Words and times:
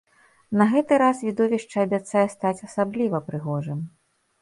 На 0.61 0.65
гэты 0.71 0.97
раз 1.03 1.21
відовішча 1.27 1.77
абяцае 1.89 2.25
стаць 2.37 2.57
асабліва 2.71 3.25
прыгожым. 3.31 3.79